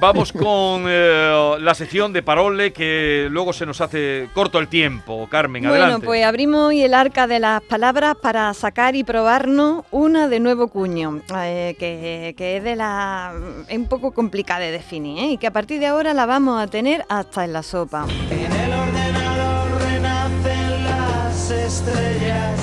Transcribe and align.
Vamos 0.00 0.32
con 0.32 0.84
eh, 0.88 1.56
la 1.60 1.74
sección 1.74 2.12
de 2.12 2.22
parole 2.22 2.72
que 2.72 3.28
luego 3.30 3.52
se 3.52 3.66
nos 3.66 3.80
hace 3.80 4.28
corto 4.34 4.58
el 4.58 4.68
tiempo. 4.68 5.26
Carmen, 5.30 5.62
Bueno, 5.62 5.74
adelante. 5.84 6.06
pues 6.06 6.24
abrimos 6.24 6.68
hoy 6.68 6.82
el 6.82 6.94
arca 6.94 7.26
de 7.26 7.40
las 7.40 7.62
palabras 7.62 8.16
para 8.20 8.52
sacar 8.54 8.94
y 8.96 9.04
probarnos 9.04 9.84
una 9.90 10.28
de 10.28 10.40
nuevo 10.40 10.68
cuño, 10.68 11.20
eh, 11.36 11.76
que, 11.78 12.34
que 12.36 12.56
es 12.58 12.64
de 12.64 12.76
la 12.76 13.32
es 13.68 13.76
un 13.76 13.86
poco 13.88 14.12
complicada 14.12 14.60
de 14.60 14.70
definir, 14.70 15.18
¿eh? 15.24 15.26
y 15.32 15.38
que 15.38 15.46
a 15.46 15.52
partir 15.52 15.80
de 15.80 15.86
ahora 15.86 16.14
la 16.14 16.26
vamos 16.26 16.60
a 16.60 16.66
tener 16.66 17.04
hasta 17.08 17.44
en 17.44 17.52
la 17.52 17.62
sopa. 17.62 18.06
En 18.30 18.52
el 18.52 18.72
ordenador 18.72 19.80
renacen 19.82 20.84
las 20.84 21.50
estrellas. 21.50 22.55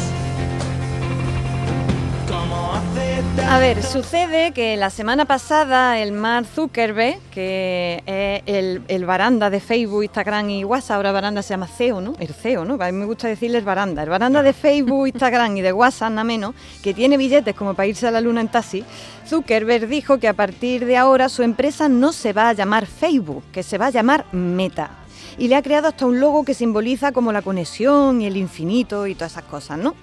A 3.54 3.60
ver, 3.60 3.84
sucede 3.84 4.52
que 4.52 4.76
la 4.78 4.90
semana 4.90 5.26
pasada 5.26 6.00
el 6.00 6.12
Mark 6.12 6.48
Zuckerberg, 6.56 7.20
que 7.30 8.02
es 8.08 8.82
el, 8.88 9.06
baranda 9.06 9.52
de 9.52 9.60
Facebook, 9.60 10.02
Instagram 10.06 10.50
y 10.50 10.64
WhatsApp, 10.64 10.96
ahora 10.96 11.12
baranda 11.12 11.44
se 11.44 11.54
llama 11.54 11.68
CEO, 11.68 12.02
¿no? 12.02 12.16
El 12.18 12.34
CEO, 12.34 12.66
¿no? 12.66 12.84
A 12.84 12.92
mí 12.92 12.98
me 12.98 13.06
gusta 13.06 13.28
decirles 13.28 13.64
baranda. 13.64 14.02
El 14.02 14.10
baranda 14.10 14.42
de 14.42 14.54
Facebook, 14.54 15.06
Instagram 15.06 15.56
y 15.56 15.62
de 15.62 15.72
WhatsApp, 15.72 16.10
nada 16.10 16.24
menos, 16.24 16.56
que 16.82 16.96
tiene 16.96 17.16
billetes 17.16 17.54
como 17.54 17.76
para 17.76 17.86
irse 17.86 18.08
a 18.08 18.12
la 18.12 18.22
luna 18.22 18.42
en 18.42 18.48
taxi, 18.48 18.84
Zuckerberg 19.28 19.88
dijo 19.88 20.18
que 20.18 20.28
a 20.28 20.34
partir 20.34 20.88
de 20.88 20.98
ahora 20.98 21.30
su 21.30 21.44
empresa 21.44 21.88
no 21.88 22.12
se 22.12 22.34
va 22.34 22.50
a 22.50 22.54
llamar 22.54 22.88
Facebook, 22.88 23.44
que 23.52 23.62
se 23.62 23.78
va 23.78 23.86
a 23.86 23.92
llamar 23.92 24.26
Meta. 24.32 24.90
Y 25.38 25.48
le 25.48 25.56
ha 25.58 25.62
creado 25.62 25.90
hasta 25.90 26.08
un 26.08 26.20
logo 26.20 26.44
que 26.44 26.56
simboliza 26.56 27.12
como 27.12 27.32
la 27.32 27.44
conexión 27.44 28.20
y 28.20 28.26
el 28.26 28.36
infinito 28.36 29.06
y 29.06 29.14
todas 29.14 29.34
esas 29.34 29.44
cosas, 29.44 29.78
¿no? 29.78 29.94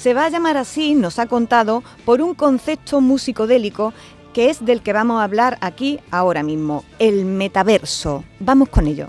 Se 0.00 0.14
va 0.14 0.24
a 0.24 0.30
llamar 0.30 0.56
así, 0.56 0.94
nos 0.94 1.18
ha 1.18 1.26
contado, 1.26 1.82
por 2.06 2.22
un 2.22 2.32
concepto 2.32 3.02
musicodélico 3.02 3.92
que 4.32 4.48
es 4.48 4.64
del 4.64 4.80
que 4.80 4.94
vamos 4.94 5.20
a 5.20 5.24
hablar 5.24 5.58
aquí 5.60 6.00
ahora 6.10 6.42
mismo, 6.42 6.84
el 6.98 7.26
metaverso. 7.26 8.24
Vamos 8.38 8.70
con 8.70 8.86
ello. 8.86 9.08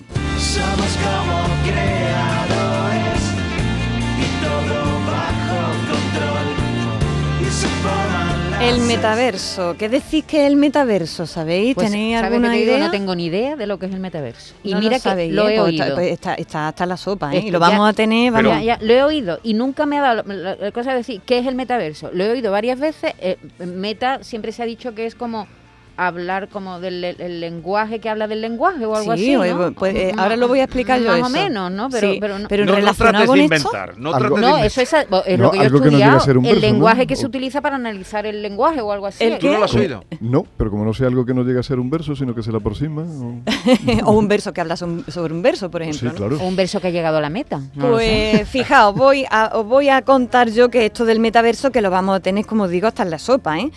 El 8.71 8.81
metaverso. 8.81 9.75
¿Qué 9.77 9.89
decís 9.89 10.23
que 10.23 10.41
es 10.45 10.47
el 10.47 10.55
metaverso? 10.55 11.25
¿Sabéis? 11.27 11.75
Pues, 11.75 11.89
¿Tenéis 11.91 12.15
¿sabes 12.17 12.31
lo 12.31 12.35
alguna 12.37 12.53
que 12.53 12.59
idea? 12.63 12.79
No 12.79 12.91
tengo 12.91 13.15
ni 13.15 13.25
idea 13.25 13.55
de 13.57 13.67
lo 13.67 13.77
que 13.77 13.87
es 13.87 13.93
el 13.93 13.99
metaverso. 13.99 14.53
Y 14.63 14.71
No 14.73 14.79
mira 14.79 14.93
lo 14.93 14.99
sabéis, 14.99 15.29
que 15.31 15.35
lo 15.35 15.49
¿eh? 15.49 15.53
he 15.55 15.57
Pues 15.57 15.67
oído. 15.69 15.83
Está, 15.83 15.95
pues 15.95 16.11
está- 16.11 16.33
está 16.35 16.67
hasta 16.69 16.85
la 16.85 16.95
sopa, 16.97 17.33
¿eh? 17.35 17.39
Y 17.45 17.51
lo 17.51 17.59
ya- 17.59 17.67
vamos 17.69 17.89
a 17.89 17.93
tener... 17.93 18.31
Vamos, 18.31 18.51
Ya, 18.53 18.61
ya, 18.61 18.77
lo 18.81 18.93
he 18.93 19.03
oído 19.03 19.39
y 19.43 19.53
nunca 19.55 19.85
me 19.85 19.97
ha 19.99 20.01
dado 20.01 20.23
la 20.25 20.71
cosa 20.71 20.91
de 20.91 20.97
decir 20.97 21.21
qué 21.25 21.39
es 21.39 21.47
el 21.47 21.55
metaverso. 21.55 22.11
Lo 22.13 22.23
he 22.23 22.31
oído 22.31 22.51
varias 22.51 22.79
veces. 22.79 23.13
eh, 23.19 23.37
meta 23.59 24.23
siempre 24.23 24.51
se 24.53 24.63
ha 24.63 24.65
dicho 24.65 24.95
que 24.95 25.05
es 25.05 25.15
como 25.15 25.47
hablar 26.07 26.47
como 26.49 26.79
del 26.79 27.03
el- 27.03 27.21
el 27.21 27.39
lenguaje 27.41 27.99
que 27.99 28.09
habla 28.09 28.27
del 28.27 28.41
lenguaje 28.41 28.85
o 28.85 28.95
algo 28.95 29.15
Sí, 29.15 29.33
así. 29.35 29.49
¿no? 29.53 29.71
pues, 29.73 29.95
eh, 29.95 30.11
ahora 30.17 30.35
lo 30.35 30.47
voy 30.47 30.59
a 30.59 30.63
explicar 30.65 30.99
yo 30.99 31.07
Más 31.07 31.17
eso. 31.19 31.25
o 31.27 31.29
menos, 31.29 31.71
¿no? 31.71 31.89
Pero, 31.89 32.11
Sí, 32.11 32.17
pero 32.19 32.39
no. 32.39 32.47
pero 32.47 32.65
no, 32.65 32.71
no 32.71 32.77
relacionado 32.77 33.11
trates 33.11 33.27
con 33.27 33.37
de 33.37 33.43
esto- 33.45 33.55
inventar. 33.69 33.97
No 33.97 34.09
Algo- 34.13 34.19
trates 34.19 34.35
de 34.35 34.41
No, 34.41 34.47
inventar. 34.57 34.65
eso 34.67 34.81
es, 34.81 34.93
a- 34.93 35.01
es 35.01 35.07
No, 35.09 35.43
lo 35.45 35.51
que 35.51 35.57
yo 35.57 35.63
he 35.63 35.65
algo 35.67 35.77
que 35.79 35.85
no 35.85 35.89
estudiado. 35.91 36.11
llega 36.11 36.17
a 36.17 36.19
ser 36.25 36.37
un 36.37 36.45
el 36.45 36.51
verso, 36.53 36.65
¿no? 36.67 36.71
lenguaje 36.73 37.07
que 37.07 37.15
se 37.15 37.25
utiliza 37.25 37.61
para 37.61 37.75
analizar 37.75 38.25
el 38.25 38.41
lenguaje 38.41 38.81
o 38.81 38.91
algo 38.91 39.07
así. 39.07 39.23
¿El 39.23 39.37
¿Tú 39.39 39.47
no 39.47 39.59
lo 39.59 39.65
has 39.65 39.73
oído? 39.75 40.03
No, 40.19 40.45
pero 40.57 40.71
como 40.71 40.85
no 40.85 40.93
sea 40.93 41.07
algo 41.07 41.25
que 41.25 41.33
no 41.33 41.43
llega 41.43 41.59
a 41.59 41.63
ser 41.63 41.79
un 41.79 41.89
verso, 41.89 42.15
sino 42.15 42.33
que 42.35 42.43
se 42.43 42.51
le 42.51 42.57
aproxima. 42.57 43.03
o- 43.03 43.41
o 44.05 44.11
un 44.11 44.27
verso 44.27 44.53
que 44.53 44.61
habla 44.61 44.75
sobre 44.77 45.33
un 45.33 45.41
verso, 45.41 45.69
por 45.69 45.83
Sí, 45.83 45.89
ejemplo. 45.89 46.11
¿no? 46.11 46.15
claro. 46.15 46.43
O 46.43 46.47
un 46.47 46.55
verso 46.55 46.79
que 46.81 46.87
ha 46.87 46.91
llegado 46.91 47.17
a 47.17 47.21
la 47.21 47.29
meta. 47.29 47.59
Pues 47.79 48.47
fijaos, 48.49 48.95
voy 48.95 49.25
a, 49.29 49.51
os 49.53 49.65
voy 49.65 49.89
a 49.89 50.01
contar 50.01 50.49
yo 50.49 50.69
que 50.69 50.85
esto 50.87 51.05
del 51.05 51.19
metaverso 51.19 51.71
que 51.71 51.81
lo 51.81 51.89
vamos 51.89 52.15
a 52.15 52.19
tener, 52.19 52.45
como 52.45 52.67
digo, 52.67 52.87
hasta 52.87 53.03
en 53.03 53.09
la 53.11 53.19
sopa. 53.19 53.59
¿eh? 53.59 53.71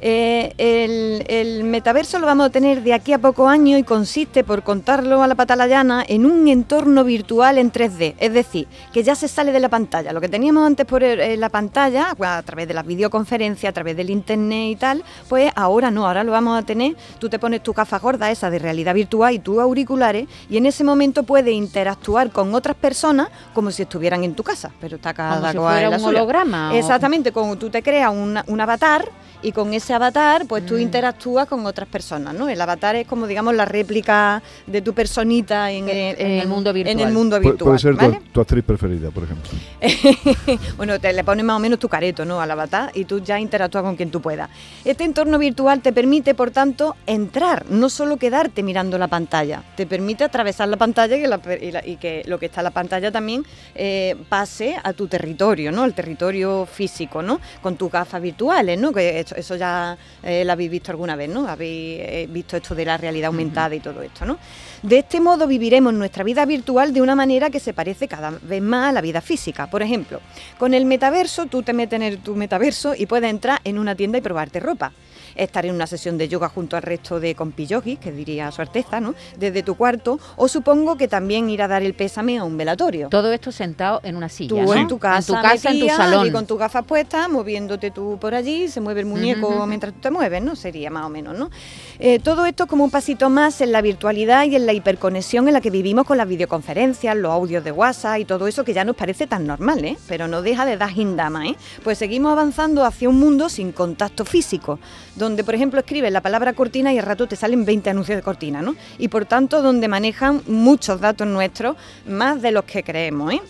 Eh, 0.00 0.54
el, 0.58 1.24
el 1.28 1.64
metaverso 1.64 2.18
lo 2.18 2.26
vamos 2.26 2.46
a 2.46 2.50
tener 2.50 2.82
de 2.82 2.94
aquí 2.94 3.12
a 3.12 3.18
poco 3.18 3.48
años 3.48 3.78
y 3.78 3.82
consiste, 3.82 4.44
por 4.44 4.62
contarlo 4.62 5.22
a 5.22 5.26
la 5.26 5.34
pata 5.34 5.56
la 5.56 5.66
llana, 5.66 6.04
en 6.06 6.26
un 6.26 6.48
entorno 6.48 7.04
virtual 7.04 7.58
en 7.58 7.70
3D. 7.72 8.14
Es 8.18 8.32
decir, 8.32 8.66
que 8.92 9.02
ya 9.02 9.14
se 9.14 9.28
sale 9.28 9.52
de 9.52 9.60
la 9.60 9.68
pantalla. 9.68 10.12
Lo 10.12 10.20
que 10.20 10.28
teníamos 10.28 10.66
antes 10.66 10.86
por 10.86 11.02
en 11.02 11.40
la 11.40 11.48
pantalla, 11.48 12.14
pues, 12.16 12.30
a 12.30 12.42
través 12.42 12.68
de 12.68 12.74
las 12.74 12.86
videoconferencias, 12.86 13.70
a 13.70 13.72
través 13.72 13.96
del 13.96 14.10
internet 14.10 14.70
y 14.70 14.76
tal, 14.76 15.04
pues 15.28 15.52
ahora 15.54 15.90
no, 15.90 16.06
ahora 16.06 16.24
lo 16.24 16.32
vamos 16.32 16.58
a 16.58 16.64
tener. 16.64 16.96
Tú 17.18 17.28
te 17.28 17.38
pones 17.38 17.62
tu 17.62 17.72
gafas 17.72 18.00
gorda, 18.00 18.30
esa 18.30 18.50
de 18.50 18.58
realidad 18.58 18.94
virtual, 18.94 19.34
y 19.34 19.38
tus 19.38 19.58
auriculares, 19.58 20.28
y 20.48 20.56
en 20.56 20.66
ese 20.66 20.84
momento 20.84 21.22
puedes 21.22 21.54
interactuar 21.54 22.30
con 22.30 22.54
otras 22.54 22.76
personas 22.76 23.28
como 23.52 23.70
si 23.70 23.82
estuvieran 23.82 24.24
en 24.24 24.34
tu 24.34 24.42
casa, 24.42 24.70
pero 24.80 24.96
está 24.96 25.14
cada 25.14 25.36
Como 25.36 25.52
si 25.52 25.58
fuera 25.58 25.82
en 25.82 25.90
la 25.90 25.96
un 25.98 26.04
holograma, 26.04 26.76
Exactamente, 26.76 27.32
como 27.32 27.56
tú 27.56 27.70
te 27.70 27.82
creas 27.82 28.12
un, 28.12 28.38
un 28.46 28.60
avatar 28.60 29.08
y 29.42 29.52
con 29.52 29.72
ese 29.72 29.89
avatar 29.92 30.46
pues 30.46 30.64
tú 30.66 30.74
Mm. 30.74 30.80
interactúas 30.80 31.46
con 31.46 31.64
otras 31.66 31.88
personas, 31.88 32.34
¿no? 32.34 32.48
El 32.48 32.60
avatar 32.60 32.96
es 32.96 33.06
como 33.06 33.26
digamos 33.26 33.54
la 33.54 33.64
réplica 33.64 34.42
de 34.66 34.82
tu 34.82 34.92
personita 34.94 35.70
en, 35.70 35.88
el, 35.88 36.20
En 36.20 36.30
el 36.40 36.48
mundo 36.48 36.70
En 36.70 36.76
el 36.78 36.84
virtual. 36.96 37.12
mundo 37.12 37.36
Pu- 37.38 37.40
virtual, 37.42 37.68
puede 37.68 37.78
ser 37.78 37.96
tu- 37.96 38.06
¿vale? 38.06 38.20
tu, 38.32 38.40
actriz 38.40 38.64
preferida, 38.64 39.10
por 39.10 39.24
ejemplo. 39.24 39.50
bueno, 40.76 40.98
te 40.98 41.12
le 41.12 41.24
pones 41.24 41.44
más 41.44 41.56
o 41.56 41.60
menos 41.60 41.78
tu 41.78 41.88
careto, 41.88 42.24
¿no? 42.24 42.40
Al 42.40 42.50
avatar 42.50 42.90
y 42.94 43.04
tú 43.04 43.20
ya 43.20 43.38
interactúas 43.38 43.84
con 43.84 43.96
quien 43.96 44.10
tú 44.10 44.20
puedas. 44.20 44.48
Este 44.84 45.04
entorno 45.04 45.38
virtual 45.38 45.80
te 45.80 45.92
permite, 45.92 46.34
por 46.34 46.50
tanto, 46.50 46.96
entrar, 47.06 47.66
no 47.70 47.88
solo 47.88 48.16
quedarte 48.16 48.62
mirando 48.62 48.98
la 48.98 49.08
pantalla, 49.08 49.62
te 49.76 49.86
permite 49.86 50.24
atravesar 50.24 50.68
la 50.68 50.76
pantalla 50.76 51.16
y 51.16 51.20
que, 51.20 51.28
la 51.28 51.38
per- 51.38 51.62
y 51.62 51.72
la- 51.72 51.86
y 51.86 51.96
que 51.96 52.22
lo 52.26 52.38
que 52.38 52.46
está 52.46 52.60
en 52.60 52.64
la 52.64 52.70
pantalla 52.70 53.10
también 53.10 53.44
eh, 53.74 54.16
pase 54.28 54.76
a 54.82 54.92
tu 54.92 55.06
territorio, 55.08 55.72
¿no? 55.72 55.84
El 55.84 55.94
territorio 55.94 56.66
físico, 56.66 57.22
¿no? 57.22 57.40
Con 57.62 57.76
tus 57.76 57.90
gafas 57.90 58.20
virtuales, 58.22 58.78
¿no? 58.78 58.92
Que 58.92 59.20
eso, 59.20 59.34
eso 59.36 59.56
ya 59.56 59.79
eh, 60.22 60.44
lo 60.44 60.52
habéis 60.52 60.70
visto 60.70 60.90
alguna 60.90 61.16
vez, 61.16 61.28
¿no? 61.28 61.48
Habéis 61.48 62.00
eh, 62.00 62.26
visto 62.30 62.56
esto 62.56 62.74
de 62.74 62.84
la 62.84 62.96
realidad 62.96 63.28
aumentada 63.28 63.74
y 63.74 63.80
todo 63.80 64.02
esto, 64.02 64.24
¿no? 64.24 64.38
De 64.82 64.98
este 64.98 65.20
modo 65.20 65.46
viviremos 65.46 65.92
nuestra 65.92 66.24
vida 66.24 66.44
virtual 66.46 66.92
de 66.92 67.02
una 67.02 67.14
manera 67.14 67.50
que 67.50 67.60
se 67.60 67.72
parece 67.72 68.08
cada 68.08 68.30
vez 68.30 68.62
más 68.62 68.90
a 68.90 68.92
la 68.92 69.00
vida 69.00 69.20
física. 69.20 69.68
Por 69.68 69.82
ejemplo, 69.82 70.20
con 70.58 70.74
el 70.74 70.84
metaverso, 70.86 71.46
tú 71.46 71.62
te 71.62 71.72
metes 71.72 72.00
en 72.00 72.18
tu 72.18 72.34
metaverso 72.34 72.94
y 72.96 73.06
puedes 73.06 73.30
entrar 73.30 73.60
en 73.64 73.78
una 73.78 73.94
tienda 73.94 74.18
y 74.18 74.20
probarte 74.20 74.60
ropa. 74.60 74.92
Estar 75.40 75.64
en 75.64 75.74
una 75.74 75.86
sesión 75.86 76.18
de 76.18 76.28
yoga 76.28 76.48
junto 76.48 76.76
al 76.76 76.82
resto 76.82 77.18
de 77.18 77.34
compiyogis, 77.34 77.98
que 77.98 78.12
diría 78.12 78.50
su 78.52 78.60
Alteza, 78.60 79.00
¿no? 79.00 79.14
Desde 79.38 79.62
tu 79.62 79.74
cuarto, 79.74 80.20
o 80.36 80.48
supongo 80.48 80.96
que 80.96 81.08
también 81.08 81.48
ir 81.48 81.62
a 81.62 81.68
dar 81.68 81.82
el 81.82 81.94
pésame 81.94 82.38
a 82.38 82.44
un 82.44 82.56
velatorio. 82.56 83.08
Todo 83.08 83.32
esto 83.32 83.50
sentado 83.50 84.00
en 84.04 84.16
una 84.16 84.28
silla. 84.28 84.50
Tú 84.50 84.62
¿no? 84.62 84.74
en 84.74 84.86
tu 84.86 84.98
casa, 84.98 85.32
en 85.32 85.38
tu, 85.38 85.42
casa, 85.42 85.70
en 85.70 85.78
tu 85.78 85.84
metida, 85.86 85.96
salón. 85.96 86.26
y 86.26 86.30
con 86.30 86.46
tus 86.46 86.58
gafas 86.58 86.84
puestas, 86.84 87.28
moviéndote 87.28 87.90
tú 87.90 88.18
por 88.20 88.34
allí, 88.34 88.68
se 88.68 88.80
mueve 88.80 89.00
el 89.00 89.06
muñeco 89.06 89.66
mientras 89.66 89.94
tú 89.94 90.00
te 90.00 90.10
mueves, 90.10 90.42
¿no? 90.42 90.54
Sería 90.56 90.90
más 90.90 91.06
o 91.06 91.08
menos, 91.08 91.38
¿no? 91.38 91.50
Eh, 91.98 92.18
todo 92.18 92.44
esto 92.46 92.66
como 92.66 92.84
un 92.84 92.90
pasito 92.90 93.30
más 93.30 93.60
en 93.60 93.72
la 93.72 93.80
virtualidad 93.80 94.44
y 94.44 94.56
en 94.56 94.66
la 94.66 94.72
hiperconexión 94.72 95.48
en 95.48 95.54
la 95.54 95.60
que 95.60 95.70
vivimos 95.70 96.06
con 96.06 96.16
las 96.16 96.28
videoconferencias, 96.28 97.16
los 97.16 97.32
audios 97.32 97.64
de 97.64 97.72
WhatsApp 97.72 98.18
y 98.20 98.24
todo 98.24 98.46
eso 98.46 98.64
que 98.64 98.74
ya 98.74 98.84
nos 98.84 98.96
parece 98.96 99.26
tan 99.26 99.46
normal, 99.46 99.84
¿eh? 99.84 99.96
Pero 100.06 100.28
no 100.28 100.42
deja 100.42 100.66
de 100.66 100.76
dar 100.76 100.90
gindama, 100.90 101.46
¿eh? 101.46 101.56
Pues 101.82 101.98
seguimos 101.98 102.32
avanzando 102.32 102.84
hacia 102.84 103.08
un 103.08 103.18
mundo 103.18 103.48
sin 103.48 103.72
contacto 103.72 104.24
físico, 104.24 104.78
donde, 105.16 105.29
por 105.44 105.54
ejemplo, 105.54 105.80
escribes 105.80 106.12
la 106.12 106.20
palabra 106.20 106.52
cortina 106.52 106.92
y 106.92 106.98
al 106.98 107.06
rato 107.06 107.26
te 107.26 107.36
salen 107.36 107.64
20 107.64 107.90
anuncios 107.90 108.16
de 108.16 108.22
cortina, 108.22 108.62
¿no? 108.62 108.76
Y 108.98 109.08
por 109.08 109.24
tanto, 109.24 109.62
donde 109.62 109.88
manejan 109.88 110.42
muchos 110.46 111.00
datos 111.00 111.26
nuestros, 111.26 111.76
más 112.06 112.42
de 112.42 112.52
los 112.52 112.64
que 112.64 112.82
creemos, 112.82 113.32
¿eh? 113.32 113.40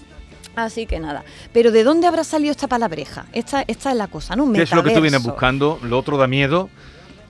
Así 0.56 0.86
que 0.86 0.98
nada. 0.98 1.24
Pero 1.52 1.70
¿de 1.70 1.84
dónde 1.84 2.06
habrá 2.06 2.24
salido 2.24 2.50
esta 2.50 2.66
palabreja? 2.66 3.26
Esta, 3.32 3.64
esta 3.66 3.90
es 3.90 3.96
la 3.96 4.08
cosa, 4.08 4.36
¿no? 4.36 4.52
¿Qué 4.52 4.62
es 4.62 4.72
lo 4.72 4.82
que 4.82 4.90
tú 4.90 5.00
vienes 5.00 5.22
buscando? 5.22 5.78
Lo 5.82 5.98
otro 5.98 6.16
da 6.16 6.26
miedo. 6.26 6.68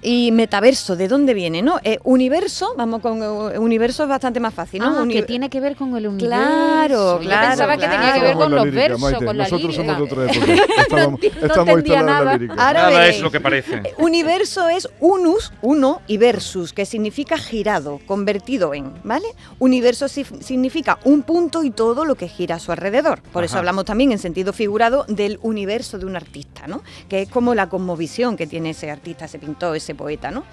Y 0.02 0.32
metaverso, 0.32 0.96
¿de 0.96 1.08
dónde 1.08 1.34
viene? 1.34 1.60
¿No? 1.60 1.78
Eh, 1.84 1.98
universo, 2.04 2.72
vamos 2.76 3.02
con 3.02 3.22
eh, 3.22 3.58
universo 3.58 4.04
es 4.04 4.08
bastante 4.08 4.40
más 4.40 4.54
fácil, 4.54 4.80
¿no? 4.80 4.98
Ah, 4.98 5.02
Uni- 5.02 5.12
que 5.12 5.22
tiene 5.24 5.50
que 5.50 5.60
ver 5.60 5.76
con 5.76 5.94
el 5.94 6.06
universo. 6.08 6.26
Claro, 6.26 7.18
Yo 7.18 7.28
claro, 7.28 7.48
pensaba 7.50 7.76
que 7.76 7.86
tenía 7.88 8.12
que 8.14 8.20
ver 8.20 8.34
con 8.34 8.50
los 8.50 8.64
lírica, 8.64 8.80
versos, 8.82 9.00
Maite. 9.00 9.24
con 9.26 9.36
la 9.36 9.44
Nosotros 9.44 9.76
lírica. 9.76 9.94
somos 9.94 10.08
de 10.08 10.20
otra 10.22 10.32
época. 10.32 10.62
Estamos, 10.80 11.20
enti- 11.20 11.32
no 11.40 11.46
estamos 11.46 11.84
nada. 12.06 12.24
la 12.24 12.32
lírica. 12.32 12.54
Ahora 12.54 12.72
Nada 12.84 12.98
veréis. 12.98 13.16
es 13.16 13.22
lo 13.22 13.30
que 13.30 13.40
parece. 13.40 13.82
Universo 13.98 14.68
es 14.70 14.88
unus, 15.00 15.52
uno, 15.60 16.00
y 16.06 16.16
versus, 16.16 16.72
que 16.72 16.86
significa 16.86 17.36
girado, 17.36 18.00
convertido 18.06 18.72
en, 18.72 18.94
¿vale? 19.04 19.26
Universo 19.58 20.08
si- 20.08 20.24
significa 20.40 20.98
un 21.04 21.22
punto 21.22 21.62
y 21.62 21.70
todo 21.70 22.06
lo 22.06 22.14
que 22.14 22.26
gira 22.28 22.54
a 22.56 22.58
su 22.58 22.72
alrededor. 22.72 23.20
Por 23.20 23.44
eso 23.44 23.58
hablamos 23.58 23.84
también 23.84 24.12
en 24.12 24.18
sentido 24.18 24.54
figurado 24.54 25.04
del 25.08 25.38
universo 25.42 25.98
de 25.98 26.06
un 26.06 26.16
artista, 26.16 26.66
¿no? 26.66 26.82
Que 27.08 27.20
es 27.22 27.28
como 27.28 27.54
la 27.54 27.68
cosmovisión 27.68 28.38
que 28.38 28.46
tiene 28.46 28.70
ese 28.70 28.90
artista, 28.90 29.26
ese 29.26 29.38
pintor, 29.38 29.76
ese 29.76 29.89
poeta, 29.94 30.30
¿no? 30.30 30.44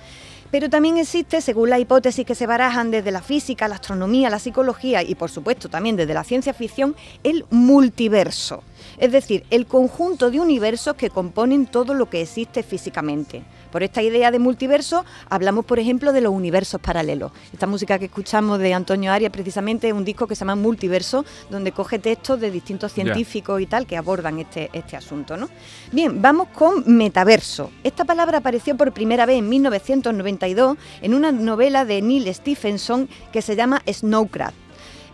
Pero 0.50 0.70
también 0.70 0.98
existe, 0.98 1.42
según 1.42 1.70
las 1.70 1.82
hipótesis 1.82 2.26
que 2.26 2.36
se 2.36 2.48
barajan 2.48 2.90
desde 2.90 3.12
la 3.12 3.22
física, 3.22 3.68
la 3.68 3.76
astronomía, 3.76 4.30
la 4.30 4.40
psicología 4.40 5.04
y 5.04 5.16
por 5.16 5.30
supuesto 5.30 5.68
también 5.68 5.98
desde 5.98 6.14
la 6.14 6.24
ciencia 6.24 6.54
ficción, 6.54 6.96
el 7.24 7.46
multiverso. 7.50 8.64
Es 8.98 9.12
decir, 9.12 9.46
el 9.50 9.66
conjunto 9.66 10.32
de 10.32 10.40
universos 10.40 10.96
que 10.96 11.10
componen 11.10 11.66
todo 11.66 11.94
lo 11.94 12.10
que 12.10 12.22
existe 12.22 12.64
físicamente. 12.64 13.44
Por 13.72 13.84
esta 13.84 14.02
idea 14.02 14.32
de 14.32 14.40
multiverso 14.40 15.06
hablamos, 15.30 15.66
por 15.66 15.80
ejemplo, 15.80 16.14
de 16.14 16.22
los 16.22 16.34
universos 16.34 16.82
paralelos. 16.82 17.32
Esta 17.54 17.68
música 17.68 18.00
que 18.00 18.06
escuchamos 18.06 18.60
de 18.60 18.74
Antonio 18.74 19.12
Arias 19.12 19.32
precisamente 19.32 19.88
es 19.88 19.94
un 19.94 20.06
disco 20.06 20.28
que 20.28 20.36
se 20.36 20.42
llama 20.42 20.56
Multiverso, 20.56 21.26
donde 21.50 21.72
coge 21.72 22.00
textos 22.00 22.40
de 22.40 22.52
distintos 22.52 22.94
científicos 22.94 23.62
y 23.62 23.66
tal 23.66 23.86
que 23.86 23.98
abordan 23.98 24.40
este, 24.40 24.70
este 24.74 24.96
asunto. 24.96 25.38
¿no? 25.38 25.50
Bien, 25.92 26.22
vamos 26.22 26.50
con 26.50 26.84
metaverso. 26.86 27.72
Esta 27.84 28.06
palabra 28.06 28.40
apareció 28.40 28.78
por 28.78 28.94
primera 28.94 29.26
vez 29.26 29.40
en 29.40 29.50
1992 29.50 30.78
en 31.02 31.14
una 31.14 31.32
novela 31.32 31.86
de 31.86 32.02
Neil 32.02 32.34
Stephenson 32.34 33.10
que 33.32 33.42
se 33.42 33.56
llama 33.56 33.82
Snowcraft. 33.88 34.68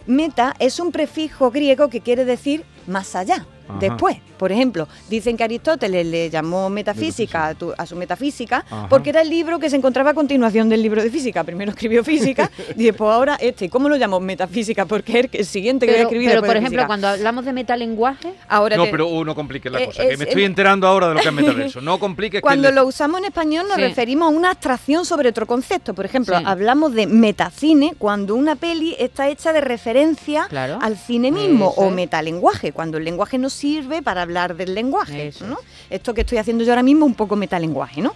Meta 0.06 0.54
es 0.60 0.80
un 0.82 0.92
prefijo 0.92 1.50
griego 1.50 1.88
que 1.88 2.02
quiere 2.02 2.26
decir 2.26 2.66
más 2.88 3.16
allá, 3.16 3.46
Ajá. 3.74 3.80
después. 3.80 4.18
Por 4.38 4.52
ejemplo, 4.52 4.88
dicen 5.10 5.38
que 5.38 5.44
Aristóteles 5.44 6.06
le 6.06 6.30
llamó 6.30 6.70
metafísica 6.70 7.48
a, 7.48 7.54
tu- 7.56 7.74
a 7.78 7.86
su 7.86 7.96
metafísica 7.96 8.66
Ajá. 8.70 8.88
porque 8.90 9.10
era 9.12 9.22
el 9.22 9.30
libro 9.30 9.58
que 9.60 9.70
se 9.70 9.76
encontraba 9.78 10.10
a 10.12 10.14
continuación 10.14 10.68
del 10.70 10.82
libro 10.82 11.02
de 11.02 11.10
física. 11.10 11.44
Primero 11.44 11.72
escribió 11.72 12.04
física 12.04 12.50
y 12.78 12.84
después 12.86 13.10
ahora 13.10 13.36
este. 13.40 13.66
¿Y 13.66 13.70
cómo 13.70 13.88
lo 13.90 13.96
llamó 13.96 14.20
metafísica? 14.20 14.86
Porque 14.86 15.20
es 15.20 15.40
el 15.40 15.46
siguiente 15.46 15.86
que 15.86 15.94
voy 15.94 15.96
a 15.96 16.04
Pero, 16.04 16.10
escribir 16.10 16.30
pero, 16.30 16.42
por 16.42 16.50
ejemplo, 16.58 16.70
física. 16.80 16.88
cuando 16.88 17.08
hablamos 17.08 17.46
de 17.46 17.54
metalenguaje, 17.54 18.34
Ahora 18.50 18.76
No, 18.78 18.86
te- 18.86 18.92
pero 18.92 19.08
uh, 19.08 19.24
no 19.24 19.34
compliques 19.36 19.72
la 19.72 19.82
Eh, 19.82 19.86
cosa, 19.88 20.04
que 20.04 20.12
es- 20.14 20.18
me 20.20 20.26
estoy 20.26 20.44
es- 20.44 20.48
enterando 20.50 20.88
ahora 20.88 21.08
de 21.10 21.14
lo 21.16 21.22
que 21.22 21.28
es 21.28 21.34
metaverso. 21.34 21.82
No 21.84 22.00
compliques 22.00 22.40
que 22.40 22.42
Cuando 22.42 22.70
le- 22.70 22.76
lo 22.76 22.86
usamos 22.86 23.20
en 23.20 23.26
español 23.26 23.66
nos 23.68 23.76
Sí. 23.78 23.82
referimos 23.82 24.28
a 24.32 24.36
una 24.36 24.52
abstracción 24.52 25.06
sobre 25.06 25.30
otro 25.30 25.46
concepto. 25.48 25.94
Por 25.94 26.06
ejemplo, 26.06 26.38
Sí. 26.38 26.44
hablamos 26.46 26.94
de 26.94 27.08
metacine 27.08 27.94
cuando 27.98 28.36
una 28.36 28.56
peli 28.56 28.96
está 29.00 29.30
hecha 29.30 29.54
de 29.54 29.62
referencia 29.62 30.46
Claro. 30.50 30.80
al 30.82 30.98
cine 30.98 31.32
mismo 31.32 31.72
Eso 31.72 31.82
o 31.82 31.88
es. 31.88 31.94
metalenguaje, 31.94 32.72
cuando 32.72 32.98
el 32.98 33.04
lenguaje 33.06 33.38
nos 33.38 33.54
sirve 33.64 34.02
para 34.02 34.24
hablar 34.24 34.58
del 34.58 34.76
lenguaje. 34.76 35.28
Eso 35.28 35.48
¿no? 35.48 35.58
Esto 35.90 36.14
que 36.14 36.22
estoy 36.22 36.38
haciendo 36.38 36.66
yo 36.66 36.74
ahora 36.74 36.84
mismo 36.84 37.06
un 37.06 37.16
poco 37.16 37.38
metalenguaje, 37.38 38.02
¿no? 38.02 38.14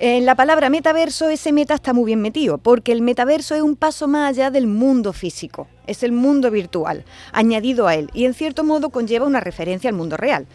En 0.00 0.26
la 0.26 0.34
palabra 0.34 0.68
metaverso, 0.68 1.28
ese 1.28 1.52
meta 1.52 1.74
está 1.74 1.92
muy 1.92 2.06
bien 2.06 2.20
metido, 2.20 2.58
porque 2.58 2.90
el 2.90 3.00
metaverso 3.00 3.54
es 3.54 3.62
un 3.62 3.76
paso 3.76 4.08
más 4.08 4.30
allá 4.30 4.50
del 4.50 4.66
mundo 4.66 5.12
físico, 5.12 5.68
es 5.86 6.02
el 6.02 6.10
mundo 6.10 6.50
virtual, 6.50 7.04
añadido 7.32 7.86
a 7.86 7.94
él, 7.94 8.10
y 8.14 8.24
en 8.24 8.34
cierto 8.34 8.64
modo 8.64 8.88
conlleva 8.90 9.26
una 9.26 9.40
referencia 9.40 9.90
al 9.90 9.94
mundo 9.94 10.16
real. 10.16 10.46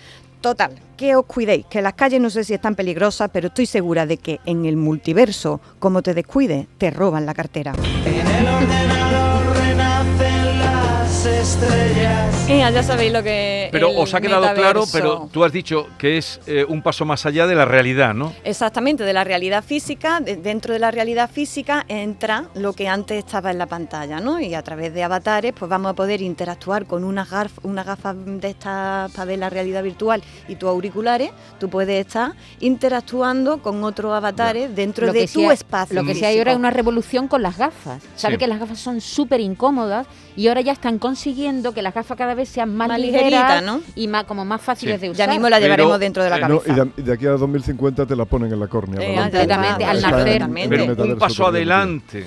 Total, 0.42 0.72
que 0.98 1.16
os 1.16 1.26
cuidéis, 1.26 1.66
que 1.68 1.82
las 1.82 1.94
calles 1.94 2.20
no 2.20 2.30
sé 2.30 2.44
si 2.44 2.56
están 2.56 2.76
peligrosas, 2.76 3.30
pero 3.32 3.48
estoy 3.48 3.68
segura 3.68 4.06
de 4.06 4.18
que 4.18 4.40
en 4.46 4.66
el 4.66 4.76
multiverso, 4.76 5.62
como 5.80 6.02
te 6.02 6.14
descuides, 6.14 6.68
te 6.78 6.90
roban 6.90 7.26
la 7.26 7.34
cartera. 7.34 7.74
En 8.04 8.28
el 8.28 8.48
ordenador 8.48 9.56
renacen 9.56 10.60
las 10.60 11.26
estrellas. 11.46 12.48
ya 12.48 12.84
sabéis 12.84 13.14
lo 13.14 13.22
que 13.22 13.70
Pero 13.72 13.92
os 13.92 14.14
ha 14.16 14.20
quedado 14.22 14.52
claro, 14.56 14.84
pero 14.92 15.30
tú 15.32 15.44
has 15.44 15.52
dicho 15.52 15.88
que 16.00 16.18
es 16.18 16.40
eh, 16.48 16.66
un 16.68 16.82
paso 16.82 17.06
más 17.06 17.26
allá 17.28 17.46
de 17.46 17.54
la 17.56 17.66
realidad, 17.66 18.14
¿no? 18.16 18.34
Exactamente, 18.44 19.04
de 19.04 19.14
la 19.14 19.24
realidad 19.24 19.64
física, 19.64 20.20
de- 20.20 20.38
dentro 20.38 20.74
de 20.74 20.80
la 20.80 20.90
realidad 20.90 21.30
física 21.32 21.86
entra 21.88 22.46
lo 22.56 22.74
que 22.74 22.88
antes 22.88 23.20
estaba 23.24 23.52
en 23.52 23.60
la 23.60 23.68
pantalla, 23.68 24.20
¿no? 24.20 24.40
Y 24.40 24.56
a 24.56 24.64
través 24.64 24.94
de 24.94 25.04
avatares 25.04 25.54
pues 25.58 25.70
vamos 25.70 25.92
a 25.92 25.94
poder 25.94 26.22
interactuar 26.22 26.86
con 26.88 27.04
unas, 27.04 27.30
gafas 27.30 28.16
de 28.26 28.50
estas 28.50 29.12
para 29.12 29.26
ver 29.26 29.40
la 29.40 29.50
realidad 29.52 29.84
virtual 29.84 30.24
y 30.48 30.56
tus 30.56 30.68
auriculares, 30.70 31.30
tú 31.60 31.70
puedes 31.70 32.06
estar 32.08 32.32
interactuando 32.60 33.62
con 33.62 33.84
otros 33.84 34.12
avatares 34.14 34.76
dentro 34.76 35.06
lo 35.08 35.14
de 35.14 35.28
tu 35.28 35.52
espacio 35.52 35.96
Lo 36.02 36.08
que 36.08 36.16
sí 36.16 36.26
hay 36.26 36.40
ahora 36.40 36.52
es 36.54 36.58
una 36.58 36.72
revolución 36.72 37.28
con 37.28 37.44
las 37.44 37.58
gafas. 37.58 38.02
Sabe 38.16 38.36
Sí. 38.36 38.40
que 38.40 38.48
las 38.48 38.60
gafas 38.60 38.80
son 38.80 39.00
súper 39.02 39.40
incómodas 39.40 40.08
y 40.36 40.48
ahora 40.48 40.62
ya 40.62 40.72
están 40.74 40.98
consiguiendo 40.98 41.35
que 41.74 41.82
las 41.82 41.94
gafas 41.94 42.18
cada 42.18 42.34
vez 42.34 42.50
sean 42.50 42.74
más, 42.76 42.88
Más 42.88 43.00
ligeras 43.00 43.64
¿no? 43.64 43.82
y 43.96 44.08
más 44.08 44.24
como 44.26 44.46
más 44.46 44.62
fáciles 44.62 44.96
Sí. 45.00 45.02
de 45.02 45.14
Ya 45.14 45.26
usar. 45.26 45.30
mismo 45.30 45.50
la 45.50 45.58
Pero, 45.58 45.66
llevaremos 45.66 46.00
dentro 46.00 46.24
de 46.24 46.30
la 46.30 46.38
eh, 46.38 46.42
No, 46.48 46.60
cabeza. 46.62 46.88
y, 46.98 47.02
de, 47.02 47.14
aquí 47.14 47.26
a 47.26 47.32
2050 47.32 48.06
te 48.06 48.16
la 48.16 48.26
ponen 48.26 48.52
en 48.52 48.60
la 48.60 48.68
córnea. 48.68 49.02
Eh, 49.02 49.16
ya 49.48 49.90
al 49.90 50.02
nacer. 50.02 50.44
Pero 50.70 51.04
un 51.04 51.18
paso 51.18 51.48
adelante, 51.48 52.26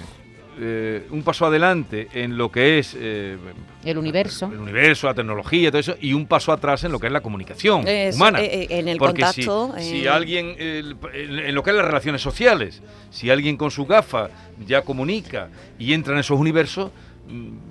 eh, 0.60 1.06
un 1.10 1.22
paso 1.22 1.46
adelante 1.46 2.08
en 2.12 2.36
lo 2.36 2.50
que 2.50 2.78
es 2.80 2.96
eh, 2.98 3.36
El 3.84 3.96
universo. 3.96 4.50
el 4.52 4.58
universo, 4.58 5.06
la 5.06 5.14
tecnología, 5.14 5.70
todo 5.70 5.78
eso, 5.80 5.94
y 6.00 6.12
un 6.12 6.26
paso 6.26 6.52
atrás 6.52 6.82
en 6.84 6.92
lo 6.92 6.98
que 6.98 7.06
es 7.06 7.12
la 7.12 7.20
comunicación 7.20 7.86
Eso, 7.86 8.16
humana. 8.16 8.40
eh, 8.42 8.66
en 8.70 8.88
el 8.88 8.98
Porque 8.98 9.22
contacto, 9.22 9.72
si, 9.78 9.80
eh, 9.96 10.00
si 10.02 10.06
alguien, 10.08 10.54
eh, 10.58 10.82
en, 11.14 11.54
lo 11.54 11.62
que 11.62 11.70
es 11.70 11.76
las 11.76 11.86
relaciones 11.86 12.20
sociales, 12.22 12.82
si 13.10 13.30
alguien 13.30 13.56
con 13.56 13.70
su 13.70 13.86
gafa 13.86 14.28
ya 14.66 14.82
comunica 14.82 15.48
y 15.78 15.92
entra 15.92 16.12
en 16.14 16.18
esos 16.20 16.38
universos, 16.38 16.90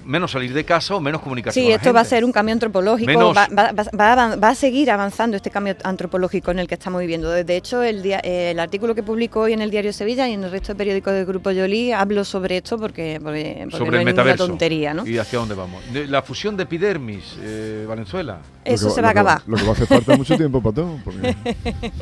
menos 0.06 0.32
salir 0.32 0.54
de 0.54 0.64
casa 0.64 0.96
o 0.96 1.00
menos 1.02 1.22
comunicación. 1.22 1.54
Sí, 1.62 1.66
con 1.68 1.70
la 1.72 1.76
esto 1.78 1.94
va 1.94 2.02
a 2.02 2.06
ser 2.06 2.24
un 2.24 2.32
cambio 2.32 2.54
antropológico, 2.54 3.08
Menos- 3.12 3.36
va, 3.36 3.48
va- 3.48 3.72
va- 3.74 4.36
va 4.36 4.50
a 4.50 4.56
seguir 4.56 4.90
avanzando 4.92 5.36
este 5.38 5.50
cambio 5.50 5.76
antropológico 5.84 6.52
en 6.52 6.60
el 6.60 6.68
que 6.68 6.76
estamos 6.76 7.02
viviendo. 7.02 7.30
De 7.32 7.56
hecho, 7.58 7.82
el, 7.84 8.02
dia- 8.04 8.22
eh, 8.24 8.52
el 8.52 8.60
artículo 8.60 8.94
que 8.96 9.04
publico 9.04 9.42
hoy 9.42 9.54
en 9.54 9.62
el 9.62 9.72
Diario 9.72 9.92
Sevilla 9.94 10.28
y 10.28 10.34
en 10.34 10.44
el 10.44 10.52
resto 10.52 10.74
de 10.74 10.78
periódicos 10.78 11.14
del 11.14 11.26
Grupo 11.26 11.52
Yoli 11.52 11.92
hablo 11.92 12.24
sobre 12.24 12.58
esto 12.58 12.78
porque, 12.78 13.20
porque, 13.22 13.58
porque 13.64 13.78
sobre 13.78 14.04
no 14.04 14.22
el 14.22 14.30
es 14.30 14.38
tontería. 14.38 14.94
¿no? 14.94 15.06
¿Y 15.08 15.18
hacia 15.18 15.40
dónde 15.40 15.56
vamos? 15.56 15.82
De- 15.92 16.08
La 16.08 16.22
fusión 16.22 16.56
de 16.56 16.64
epidermis, 16.64 17.36
eh, 17.42 17.86
Valenzuela. 17.88 18.40
Eso 18.64 18.90
se 18.90 19.02
va 19.02 19.08
a 19.10 19.12
acabar. 19.12 19.42
Lo 19.48 19.56
que 19.58 19.64
va 19.64 19.70
a 19.70 19.72
hacer 19.74 19.88
falta 19.88 20.16
mucho 20.18 20.36
tiempo 20.38 20.62
para 20.62 20.76
todo. 20.76 20.98
Porque 21.04 21.36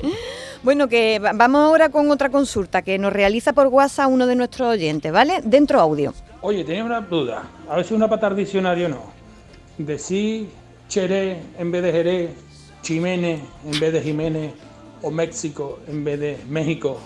Bueno, 0.63 0.87
que 0.87 1.19
va- 1.19 1.33
vamos 1.33 1.61
ahora 1.61 1.89
con 1.89 2.09
otra 2.09 2.29
consulta 2.29 2.81
que 2.81 2.97
nos 2.97 3.13
realiza 3.13 3.53
por 3.53 3.67
WhatsApp 3.67 4.09
uno 4.09 4.25
de 4.25 4.35
nuestros 4.35 4.67
oyentes, 4.69 5.11
¿vale? 5.11 5.41
Dentro 5.43 5.79
audio. 5.79 6.13
Oye, 6.47 6.63
tenía 6.63 6.83
una 6.83 7.01
duda, 7.01 7.41
a 7.67 7.75
ver 7.75 7.85
si 7.85 7.95
una 7.95 8.07
para 8.07 8.29
diccionario 8.35 8.85
o 8.85 8.89
no. 8.89 9.01
Decir 9.79 10.47
Cheré 10.87 11.41
en 11.57 11.71
vez 11.71 11.81
de 11.81 11.91
Jerez, 11.91 12.29
Chimene 12.83 13.39
en 13.65 13.79
vez 13.79 13.91
de 13.91 13.99
Jiménez 13.99 14.53
o 15.01 15.09
México 15.09 15.79
en 15.87 16.03
vez 16.03 16.19
de 16.19 16.37
México, 16.47 16.99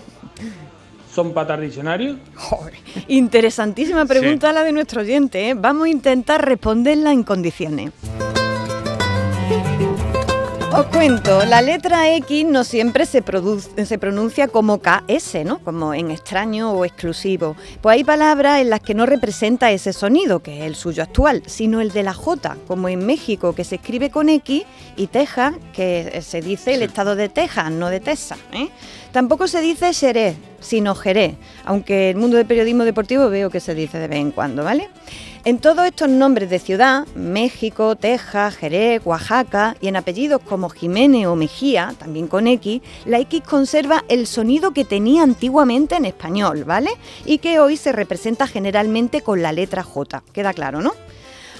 ¿son 1.10 1.32
patar 1.32 1.58
diccionarios? 1.58 2.18
Interesantísima 3.08 4.04
pregunta 4.04 4.52
la 4.52 4.62
de 4.62 4.72
nuestro 4.72 5.00
oyente. 5.00 5.48
¿eh? 5.48 5.54
Vamos 5.54 5.86
a 5.86 5.88
intentar 5.88 6.44
responderla 6.44 7.10
en 7.10 7.22
condiciones. 7.22 7.92
Os 10.72 10.86
cuento, 10.86 11.44
la 11.46 11.62
letra 11.62 12.14
X 12.14 12.44
no 12.46 12.62
siempre 12.62 13.04
se, 13.04 13.24
produce- 13.24 13.84
se 13.84 13.98
pronuncia 13.98 14.46
como 14.46 14.78
KS, 14.80 15.44
¿no? 15.44 15.58
Como 15.58 15.92
en 15.94 16.12
extraño 16.12 16.70
o 16.72 16.84
exclusivo. 16.84 17.56
Pues 17.80 17.94
hay 17.94 18.04
palabras 18.04 18.60
en 18.60 18.70
las 18.70 18.78
que 18.80 18.94
no 18.94 19.04
representa 19.04 19.72
ese 19.72 19.92
sonido, 19.92 20.40
que 20.40 20.60
es 20.60 20.64
el 20.66 20.76
suyo 20.76 21.02
actual, 21.02 21.42
sino 21.46 21.80
el 21.80 21.90
de 21.90 22.04
la 22.04 22.14
J, 22.14 22.56
como 22.68 22.88
en 22.88 23.04
México, 23.04 23.52
que 23.52 23.64
se 23.64 23.74
escribe 23.76 24.10
con 24.10 24.28
X, 24.28 24.62
y 24.96 25.08
Texas, 25.08 25.54
que 25.72 26.20
se 26.22 26.40
dice 26.40 26.74
el 26.74 26.82
estado 26.82 27.16
de 27.16 27.28
Texas, 27.28 27.70
no 27.72 27.88
de 27.88 27.98
Texas. 27.98 28.38
¿eh? 28.52 28.68
Tampoco 29.10 29.48
se 29.48 29.60
dice 29.60 29.92
Xerez, 29.92 30.36
sino 30.60 30.94
Jerez, 30.94 31.34
aunque 31.64 32.10
el 32.10 32.16
mundo 32.16 32.36
del 32.36 32.46
periodismo 32.46 32.84
deportivo 32.84 33.28
veo 33.28 33.50
que 33.50 33.58
se 33.58 33.74
dice 33.74 33.98
de 33.98 34.06
vez 34.06 34.20
en 34.20 34.30
cuando, 34.30 34.62
¿vale? 34.62 34.88
En 35.42 35.58
todos 35.58 35.86
estos 35.86 36.10
nombres 36.10 36.50
de 36.50 36.58
ciudad, 36.58 37.06
México, 37.14 37.96
Texas, 37.96 38.56
Jerez, 38.56 39.00
Oaxaca 39.06 39.74
y 39.80 39.88
en 39.88 39.96
apellidos 39.96 40.42
como 40.42 40.68
Jiménez 40.68 41.26
o 41.28 41.34
Mejía, 41.34 41.94
también 41.98 42.26
con 42.26 42.46
X, 42.46 42.82
la 43.06 43.20
X 43.20 43.42
conserva 43.48 44.04
el 44.08 44.26
sonido 44.26 44.72
que 44.72 44.84
tenía 44.84 45.22
antiguamente 45.22 45.94
en 45.94 46.04
español, 46.04 46.64
¿vale? 46.64 46.90
Y 47.24 47.38
que 47.38 47.58
hoy 47.58 47.78
se 47.78 47.92
representa 47.92 48.46
generalmente 48.46 49.22
con 49.22 49.40
la 49.40 49.52
letra 49.52 49.82
J, 49.82 50.22
queda 50.34 50.52
claro, 50.52 50.82
¿no? 50.82 50.92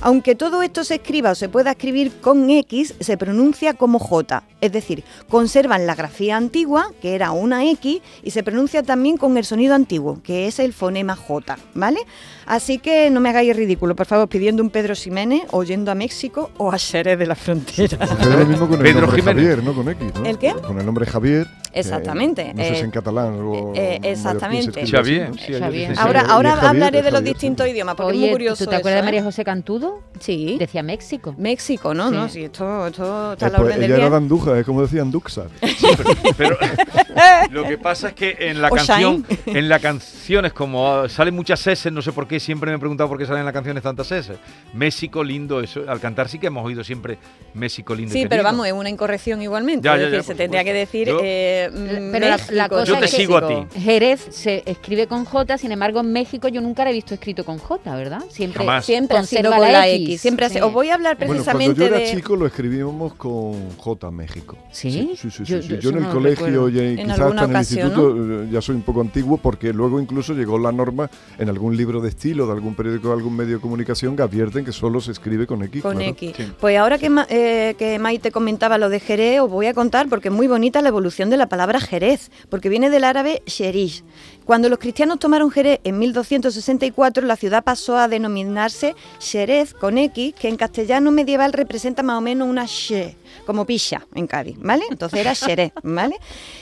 Aunque 0.03 0.35
todo 0.35 0.63
esto 0.63 0.83
se 0.83 0.95
escriba 0.95 1.33
o 1.33 1.35
se 1.35 1.51
pueda 1.51 1.73
escribir 1.73 2.13
con 2.21 2.49
X, 2.49 2.95
se 3.01 3.19
pronuncia 3.19 3.75
como 3.75 3.99
J, 3.99 4.43
es 4.63 4.73
decir, 4.73 5.05
conservan 5.29 5.87
la 5.87 5.95
grafía 5.95 6.39
antigua, 6.39 6.91
que 7.03 7.15
era 7.15 7.33
una 7.33 7.67
X, 7.71 8.01
y 8.23 8.31
se 8.31 8.43
pronuncia 8.43 8.83
también 8.83 9.19
con 9.19 9.37
el 9.37 9.45
sonido 9.45 9.75
antiguo, 9.75 10.21
que 10.23 10.47
es 10.47 10.59
el 10.59 10.73
fonema 10.73 11.17
J, 11.17 11.59
¿vale? 11.75 12.01
Así 12.47 12.79
que 12.79 13.11
no 13.11 13.21
me 13.21 13.29
hagáis 13.29 13.55
ridículo, 13.55 13.95
por 13.95 14.07
favor, 14.07 14.29
pidiendo 14.29 14.63
un 14.63 14.71
Pedro 14.71 14.95
Ximénez 14.95 15.43
o 15.51 15.65
yendo 15.65 15.91
a 15.91 15.95
México 15.95 16.51
o 16.57 16.73
a 16.73 16.79
Xerez 16.79 17.19
de 17.19 17.27
la 17.27 17.35
frontera. 17.35 18.07
sucede 18.07 18.39
lo 18.39 18.47
mismo 18.47 18.69
con 18.69 18.79
el 18.79 18.83
Pedro 18.85 19.03
nombre 19.03 19.21
Jiménez. 19.21 19.45
Javier, 19.45 19.65
¿no? 19.65 19.75
Con 19.75 19.89
X, 19.89 20.13
¿no? 20.15 20.25
¿El 20.25 20.39
qué? 20.39 20.55
Con 20.55 20.79
el 20.79 20.87
nombre 20.87 21.07
Javier. 21.07 21.47
Exactamente, 21.73 22.53
no 22.55 22.63
sé 22.63 22.75
si 22.75 22.81
eh, 22.81 22.85
en 22.85 22.91
catalán 22.91 23.41
o 23.41 23.73
eh, 23.75 23.97
en 23.97 24.05
exactamente. 24.05 24.73
se 24.73 24.81
escribe 24.81 25.25
así, 25.25 25.53
Xavier, 25.55 25.97
sí, 25.97 26.01
Ahora, 26.01 26.21
Xavier. 26.21 26.31
ahora 26.31 26.69
hablaré 26.69 27.03
de 27.03 27.11
los 27.11 27.23
distintos 27.23 27.69
idiomas, 27.69 27.95
porque 27.95 28.13
es 28.15 28.19
muy 28.19 28.31
curioso 28.31 28.65
¿tú 28.65 28.71
te 28.71 28.77
acuerdas 28.77 28.99
eso, 28.99 29.05
de 29.05 29.07
María 29.07 29.21
¿eh? 29.21 29.25
José 29.25 29.45
Cantudo? 29.45 30.03
Sí. 30.21 30.57
Decía 30.59 30.83
México. 30.83 31.35
México, 31.39 31.93
¿no? 31.95 32.09
Sí. 32.11 32.15
No, 32.15 32.29
sí, 32.29 32.45
esto, 32.45 32.87
esto 32.87 33.33
está 33.33 33.47
a 33.47 33.49
Eh, 33.49 33.53
la 33.53 33.59
pues 33.59 33.67
orden 33.69 33.81
del 33.81 33.85
ella 33.91 33.95
era 33.97 34.05
día. 34.05 34.11
de 34.11 34.17
Andújar, 34.17 34.57
es 34.59 34.67
como 34.67 34.83
decían 34.83 35.11
Duxar. 35.11 35.49
Pero 36.37 36.57
lo 37.51 37.65
que 37.65 37.79
pasa 37.79 38.09
es 38.09 38.15
que 38.15 38.37
en 38.39 38.61
la 38.63 38.69
O 38.69 38.75
canción, 38.75 39.25
Shine. 39.47 39.59
en 39.59 39.69
la 39.69 39.79
canciones 39.81 40.53
como 40.53 40.87
ah, 40.89 41.09
salen 41.09 41.35
muchas 41.35 41.67
S, 41.67 41.91
no 41.91 42.03
sé 42.03 42.13
por 42.13 42.29
qué, 42.29 42.39
siempre 42.39 42.71
me 42.71 42.77
he 42.77 42.79
preguntado 42.79 43.09
por 43.09 43.19
qué 43.19 43.25
salen 43.27 43.41
en 43.41 43.47
las 43.47 43.55
canciones 43.55 43.83
tantas 43.83 44.11
S. 44.13 44.35
México 44.75 45.25
lindo, 45.25 45.61
eso, 45.61 45.83
al 45.89 46.01
cantar 46.01 46.29
sí 46.29 46.39
que 46.39 46.47
hemos 46.49 46.65
oído 46.65 46.85
siempre 46.85 47.19
México 47.55 47.95
lindo. 47.95 48.13
Sí, 48.13 48.27
pero 48.29 48.43
vamos, 48.43 48.67
es 48.67 48.73
una 48.73 48.89
incorrección 48.91 49.43
igualmente. 49.43 49.85
Ya, 49.87 49.95
es 49.95 50.01
ya, 50.01 50.05
decir, 50.07 50.21
ya, 50.21 50.23
se 50.27 50.35
tendría 50.35 50.65
que 50.65 50.73
decir. 50.73 51.09
Yo- 51.09 51.21
eh, 51.23 51.71
Pero 52.13 52.27
la- 52.29 52.37
México, 52.37 52.53
la 52.55 52.69
cosa 52.69 52.85
Yo 52.85 52.99
te 52.99 53.05
es 53.07 53.11
que- 53.11 53.17
sigo 53.17 53.37
a 53.39 53.49
ti. 53.49 53.55
Jerez 53.81 54.27
se 54.31 54.63
escribe 54.67 55.07
con 55.07 55.25
J, 55.25 55.59
sin 55.59 55.73
embargo 55.73 56.01
en 56.01 56.13
México 56.13 56.49
yo 56.49 56.61
nunca 56.61 56.85
la 56.85 56.91
he 56.91 56.93
visto 56.93 57.15
escrito 57.15 57.45
con 57.45 57.59
J, 57.59 57.97
¿verdad? 57.97 58.21
Siempre, 58.29 58.65
Siempre 58.83 59.17
Jamás. 59.17 59.29
conserva 59.31 59.57
con 59.57 59.73
la 59.73 59.89
X. 59.89 60.10
Siempre. 60.19 60.47
Os 60.63 60.73
voy 60.73 60.89
a 60.91 60.95
hablar 60.95 61.17
Bueno, 61.17 61.35
cuando 61.35 61.45
precisamente 61.45 61.81
yo 61.81 61.87
era 61.87 61.99
de. 61.99 62.11
chico 62.17 62.37
lo 62.37 62.47
escribíamos 62.47 63.15
con 63.15 63.71
J 63.77 64.11
México. 64.11 64.57
¿Sí? 64.71 64.91
Sí, 64.91 65.17
sí, 65.17 65.31
sí. 65.31 65.45
Yo- 65.45 65.63
sí. 65.63 65.69
yo 65.69 65.75
Yo, 65.77 65.91
eso 65.91 65.99
en 65.99 66.05
el 66.05 66.11
colegio 66.11 66.69
y 66.69 66.79
en- 66.79 66.97
quizás 66.97 67.21
hasta 67.21 67.45
en 67.45 67.51
el 67.51 67.57
instituto 67.57 68.17
eh, 68.43 68.49
ya 68.51 68.61
soy 68.61 68.77
un 68.77 68.83
poco 68.83 69.01
antiguo 69.01 69.37
porque 69.39 69.73
luego 69.73 70.01
incluso 70.01 70.33
llegó 70.35 70.59
la 70.59 70.73
norma 70.73 71.11
en 71.39 71.49
algún 71.49 71.77
libro 71.77 72.01
de 72.01 72.09
estilo 72.11 72.47
de 72.47 72.53
algún 72.53 72.75
periódico 72.75 73.09
de 73.09 73.15
algún 73.15 73.37
medio 73.37 73.57
de 73.57 73.61
comunicación 73.61 74.17
que 74.17 74.23
advierten 74.23 74.65
que 74.65 74.73
solo 74.73 75.01
se 75.01 75.13
escribe 75.13 75.47
con 75.47 75.63
X. 75.63 75.83
Con 75.83 75.97
claro. 75.97 76.11
X. 76.11 76.33
Sí. 76.37 76.45
Pues 76.61 76.77
ahora 76.79 76.99
que, 76.99 77.11
Ma- 77.11 77.27
eh, 77.29 77.75
que 77.79 77.99
Maite 77.99 78.31
comentaba 78.31 78.79
lo 78.79 78.89
de 78.89 79.01
Jerez, 79.01 79.41
os 79.41 79.51
voy 79.51 79.67
a 79.67 79.75
contar 79.75 80.09
porque 80.09 80.29
es 80.29 80.35
muy 80.35 80.47
bonita 80.47 80.81
la 80.83 80.89
evolución 80.89 81.31
de 81.31 81.37
la 81.37 81.49
palabra 81.49 81.81
Jerez, 81.81 82.31
porque 82.49 82.69
viene 82.69 82.91
del 82.91 83.05
árabe 83.05 83.43
Sherish. 83.47 84.05
Cuando 84.51 84.69
los 84.69 84.81
cristianos 84.81 85.21
tomaron 85.21 85.49
Jerez 85.53 85.79
en 85.85 85.97
1264, 86.01 87.25
la 87.25 87.37
ciudad 87.37 87.63
pasó 87.63 87.97
a 87.97 88.09
denominarse 88.09 88.97
Jerez 89.21 89.75
con 89.75 89.97
X, 89.97 90.35
que 90.35 90.49
en 90.49 90.57
castellano 90.57 91.13
medieval 91.13 91.53
representa 91.53 92.03
más 92.03 92.19
o 92.19 92.21
menos 92.21 92.49
una 92.49 92.65
she, 92.67 93.17
como 93.47 93.65
picha 93.65 94.09
en 94.13 94.27
Cádiz, 94.27 94.57
¿vale? 94.59 94.83
Entonces 94.91 95.21
era 95.21 95.37
Jerez, 95.37 95.71
¿vale? 95.85 96.17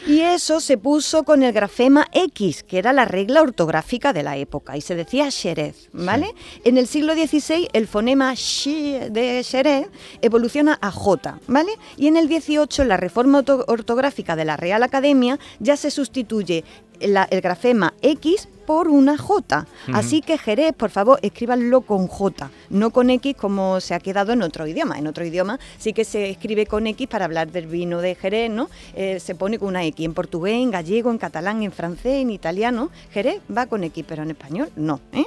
Y 0.06 0.20
eso 0.20 0.60
se 0.60 0.76
puso 0.76 1.22
con 1.22 1.42
el 1.42 1.54
grafema 1.54 2.06
X, 2.12 2.62
que 2.62 2.76
era 2.76 2.92
la 2.92 3.06
regla 3.06 3.40
ortográfica 3.40 4.12
de 4.12 4.22
la 4.22 4.36
época, 4.36 4.76
y 4.76 4.82
se 4.82 4.94
decía 4.94 5.30
Jerez, 5.30 5.88
¿vale? 5.94 6.34
En 6.64 6.76
el 6.76 6.88
siglo 6.88 7.14
XVI 7.14 7.70
el 7.72 7.86
fonema 7.86 8.34
shi 8.34 8.98
de 9.10 9.42
Jerez 9.42 9.86
evoluciona 10.20 10.78
a 10.82 10.90
J, 10.90 11.38
¿vale? 11.46 11.72
Y 11.96 12.08
en 12.08 12.18
el 12.18 12.28
XVIII 12.28 12.84
la 12.86 12.98
reforma 12.98 13.38
orto- 13.38 13.64
ortográfica 13.66 14.36
de 14.36 14.44
la 14.44 14.58
Real 14.58 14.82
Academia 14.82 15.38
ya 15.58 15.78
se 15.78 15.90
sustituye 15.90 16.64
la- 17.00 17.26
el 17.30 17.40
grafema 17.40 17.94
X 18.02 18.48
por 18.66 18.88
una 18.88 19.16
J. 19.16 19.66
Así 19.94 20.20
que 20.20 20.36
Jerez, 20.36 20.74
por 20.76 20.90
favor, 20.90 21.18
escríbanlo 21.22 21.80
con 21.80 22.06
J, 22.06 22.50
no 22.68 22.90
con 22.90 23.08
X 23.08 23.34
como 23.34 23.80
se 23.80 23.94
ha 23.94 23.98
quedado 24.00 24.32
en 24.34 24.42
otro 24.42 24.66
idioma. 24.66 24.98
En 24.98 25.06
otro 25.06 25.24
idioma 25.24 25.58
sí 25.78 25.94
que 25.94 26.04
se 26.04 26.28
escribe 26.28 26.66
con 26.66 26.86
X 26.86 27.08
para 27.08 27.24
hablar 27.24 27.50
del 27.50 27.66
vino 27.66 28.02
de 28.02 28.14
Jerez, 28.14 28.50
¿no? 28.50 28.68
Eh, 28.94 29.20
se 29.20 29.34
pone 29.34 29.58
con 29.58 29.68
una 29.68 29.84
X. 29.84 30.04
En 30.04 30.12
portugués, 30.12 30.54
en 30.54 30.70
gallego, 30.70 31.10
en 31.10 31.16
catalán, 31.18 31.62
en 31.62 31.72
francés, 31.72 32.20
en 32.20 32.28
italiano, 32.30 32.90
Jerez 33.10 33.40
va 33.56 33.64
con 33.66 33.84
X, 33.84 34.04
pero 34.06 34.22
en 34.22 34.30
español 34.32 34.70
no. 34.76 35.00
¿eh? 35.12 35.24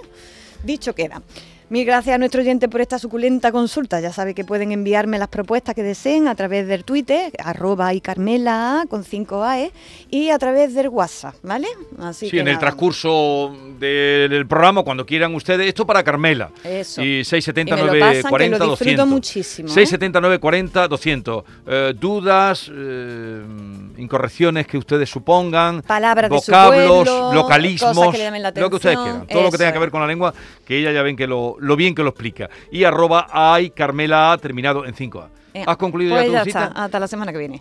Dicho 0.63 0.93
queda. 0.93 1.23
Mil 1.71 1.85
gracias 1.85 2.15
a 2.15 2.17
nuestro 2.17 2.41
oyente 2.41 2.67
por 2.67 2.81
esta 2.81 2.99
suculenta 2.99 3.49
consulta. 3.53 4.01
Ya 4.01 4.11
sabe 4.11 4.33
que 4.33 4.43
pueden 4.43 4.73
enviarme 4.73 5.17
las 5.17 5.29
propuestas 5.29 5.73
que 5.73 5.83
deseen 5.83 6.27
a 6.27 6.35
través 6.35 6.67
del 6.67 6.83
Twitter, 6.83 7.31
arroba 7.41 7.93
y 7.93 8.01
Carmela 8.01 8.83
con 8.89 9.05
5 9.05 9.41
AE, 9.41 9.71
y 10.09 10.31
a 10.31 10.37
través 10.37 10.73
del 10.73 10.89
WhatsApp, 10.89 11.35
¿vale? 11.43 11.69
Así 11.97 12.25
Sí, 12.25 12.31
que 12.31 12.39
en 12.41 12.49
el 12.49 12.59
transcurso 12.59 13.55
del, 13.79 14.45
programa, 14.47 14.83
cuando 14.83 15.05
quieran 15.05 15.33
ustedes, 15.33 15.65
esto 15.65 15.87
para 15.87 16.03
Carmela. 16.03 16.51
Eso. 16.61 17.01
Y 17.01 17.19
Y 17.19 17.23
679 17.23 17.89
me 17.89 17.99
lo 17.99 18.05
pasan, 18.05 18.23
que 18.23 18.29
40 18.29 18.57
lo 18.57 18.71
disfruto 18.71 18.91
200. 18.91 19.07
muchísimo, 19.07 19.69
¿eh? 19.69 19.71
679 19.71 20.39
40 20.39 20.87
200. 20.89 21.43
Eh, 21.67 21.93
dudas, 21.97 22.69
eh, 22.69 23.43
incorrecciones 23.97 24.67
que 24.67 24.77
ustedes 24.77 25.09
supongan, 25.09 25.83
Palabras 25.83 26.29
de 26.29 26.37
su 26.37 26.51
vocablos, 26.51 27.07
pueblo, 27.07 27.33
localismos, 27.33 27.95
cosas 27.95 28.11
que 28.11 28.17
le 28.17 28.23
llamen 28.25 28.43
la 28.43 28.51
lo 28.51 28.69
que 28.69 28.75
ustedes 28.75 28.97
quieran. 28.97 29.25
Todo 29.25 29.43
lo 29.43 29.51
que 29.51 29.57
tenga 29.57 29.71
que 29.71 29.79
ver 29.79 29.89
con 29.89 30.01
la 30.01 30.07
lengua, 30.07 30.33
que 30.65 30.77
ella 30.77 30.91
ya 30.91 31.01
ven 31.01 31.15
que 31.15 31.27
lo, 31.27 31.55
lo 31.61 31.75
bien 31.75 31.95
que 31.95 32.03
lo 32.03 32.09
explica. 32.09 32.49
Y 32.71 32.83
arroba 32.83 33.27
ay 33.31 33.69
Carmela 33.69 34.33
A, 34.33 34.37
terminado 34.37 34.85
en 34.85 34.93
5A. 34.93 35.27
Eh, 35.53 35.63
¿Has 35.65 35.77
concluido 35.77 36.15
pues 36.15 36.31
ya 36.31 36.43
tu 36.43 36.49
ya 36.49 36.61
está. 36.65 36.83
Hasta 36.83 36.99
la 36.99 37.07
semana 37.07 37.31
que 37.31 37.37
viene. 37.37 37.59